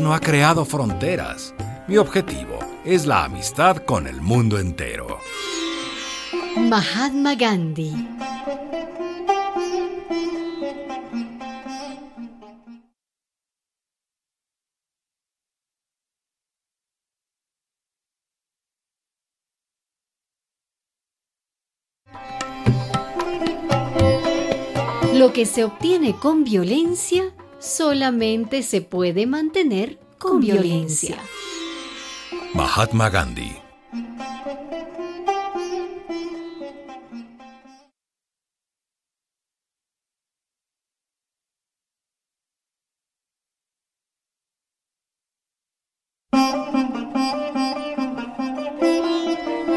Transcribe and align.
No 0.00 0.14
ha 0.14 0.20
creado 0.20 0.64
fronteras. 0.64 1.54
Mi 1.86 1.98
objetivo 1.98 2.58
es 2.84 3.04
la 3.04 3.24
amistad 3.24 3.76
con 3.76 4.06
el 4.06 4.22
mundo 4.22 4.58
entero. 4.58 5.18
Mahatma 6.56 7.34
Gandhi 7.34 7.92
Lo 25.14 25.32
que 25.32 25.44
se 25.44 25.64
obtiene 25.64 26.14
con 26.16 26.44
violencia 26.44 27.32
solamente 27.62 28.62
se 28.62 28.82
puede 28.82 29.26
mantener 29.26 29.98
con, 30.18 30.40
violencia. 30.40 31.18
Mahatma 32.54 33.08
Gandhi 33.08 33.56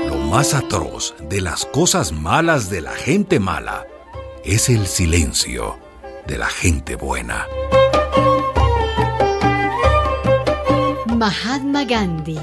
Lo 0.08 0.18
más 0.30 0.54
atroz 0.54 1.16
de 1.30 1.42
las 1.42 1.66
cosas 1.66 2.12
malas 2.12 2.70
de 2.70 2.82
la 2.82 2.92
gente 2.92 3.40
mala 3.40 3.86
es 4.44 4.70
el 4.70 4.88
silencio 4.88 5.80
de 6.28 6.38
la 6.38 6.48
gente 6.48 6.96
buena. 6.96 7.48
Mahatma 11.16 11.86
Gandhi 11.86 12.38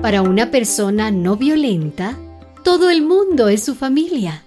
Para 0.00 0.22
una 0.22 0.50
persona 0.50 1.10
no 1.10 1.36
violenta, 1.36 2.16
todo 2.64 2.88
el 2.88 3.02
mundo 3.02 3.48
es 3.48 3.62
su 3.62 3.74
familia. 3.74 4.44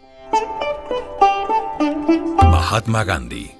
Mahatma 2.42 3.04
Gandhi 3.04 3.59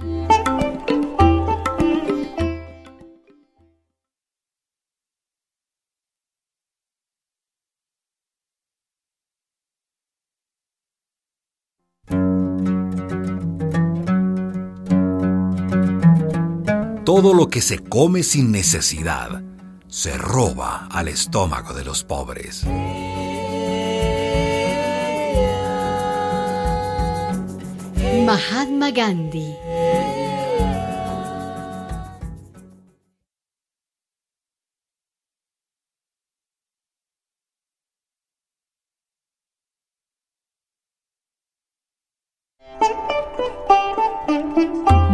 Todo 17.10 17.34
lo 17.34 17.48
que 17.48 17.60
se 17.60 17.80
come 17.80 18.22
sin 18.22 18.52
necesidad 18.52 19.42
se 19.88 20.16
roba 20.16 20.88
al 20.92 21.08
estómago 21.08 21.74
de 21.74 21.84
los 21.84 22.04
pobres. 22.04 22.68
Mahatma 28.28 28.92
Gandhi 28.92 29.56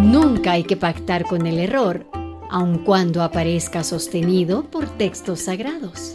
Nunca 0.06 0.52
hay 0.52 0.64
que 0.64 0.78
pactar 0.78 1.26
con 1.26 1.48
el 1.48 1.58
error, 1.58 2.06
aun 2.52 2.78
cuando 2.78 3.24
aparezca 3.24 3.84
sostenido 3.84 4.64
por 4.66 4.88
textos 4.88 5.42
sagrados. 5.42 6.14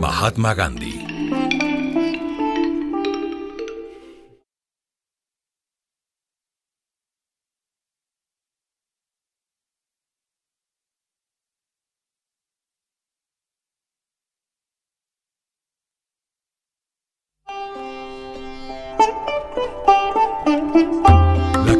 Mahatma 0.00 0.52
Gandhi 0.54 0.93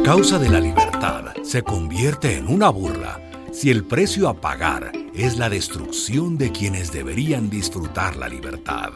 causa 0.05 0.37
de 0.37 0.49
la 0.49 0.59
libertad 0.59 1.33
se 1.41 1.63
convierte 1.63 2.37
en 2.37 2.47
una 2.47 2.69
burla 2.69 3.19
si 3.51 3.71
el 3.71 3.83
precio 3.83 4.29
a 4.29 4.39
pagar 4.39 4.91
es 5.15 5.39
la 5.39 5.49
destrucción 5.49 6.37
de 6.37 6.51
quienes 6.51 6.91
deberían 6.91 7.49
disfrutar 7.49 8.15
la 8.15 8.29
libertad. 8.29 8.91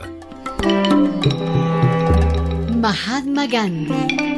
Mahatma 2.75 3.48
Gandhi 3.48 4.30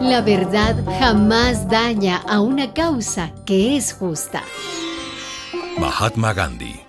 La 0.00 0.22
verdad 0.22 0.76
jamás 0.98 1.68
daña 1.68 2.22
a 2.26 2.40
una 2.40 2.72
causa 2.72 3.34
que 3.44 3.76
es 3.76 3.92
justa. 3.92 4.42
Mahatma 5.78 6.32
Gandhi 6.32 6.80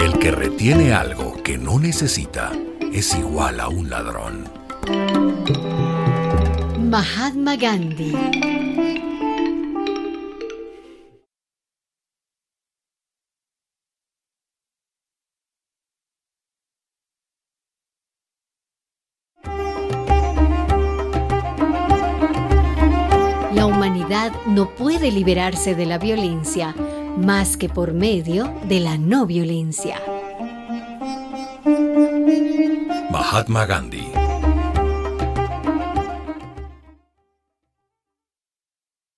El 0.00 0.18
que 0.18 0.30
retiene 0.30 0.94
algo 0.94 1.42
que 1.42 1.58
no 1.58 1.78
necesita 1.78 2.50
es 2.92 3.14
igual 3.14 3.60
a 3.60 3.68
un 3.68 3.90
ladrón. 3.90 4.57
Mahatma 6.78 7.56
Gandhi 7.56 8.12
La 23.52 23.66
humanidad 23.66 24.32
no 24.46 24.74
puede 24.74 25.10
liberarse 25.12 25.74
de 25.74 25.84
la 25.84 25.98
violencia 25.98 26.74
más 27.18 27.58
que 27.58 27.68
por 27.68 27.92
medio 27.92 28.50
de 28.64 28.80
la 28.80 28.96
no 28.96 29.26
violencia. 29.26 30.00
Mahatma 33.10 33.66
Gandhi 33.66 34.27